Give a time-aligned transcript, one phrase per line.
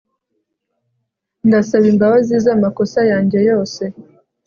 [1.47, 3.83] ndasaba imbabazi z'amakosa yanjye yose